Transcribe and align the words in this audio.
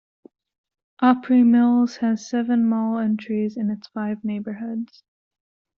Opry 1.01 1.43
Mills 1.43 1.97
has 1.97 2.27
seven 2.27 2.67
mall 2.67 2.97
entries 2.97 3.55
in 3.55 3.69
its 3.69 3.87
five 3.89 4.23
neighborhoods. 4.23 5.03